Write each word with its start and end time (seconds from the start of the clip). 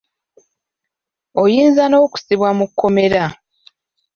Oyinza 1.41 1.83
n'okusibwa 1.87 2.49
mu 2.57 2.65
kkomrera. 2.69 3.23